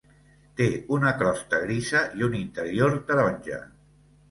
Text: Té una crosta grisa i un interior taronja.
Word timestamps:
Té 0.61 0.65
una 0.97 1.11
crosta 1.19 1.59
grisa 1.65 2.03
i 2.21 2.27
un 2.31 2.41
interior 2.41 2.99
taronja. 3.13 3.63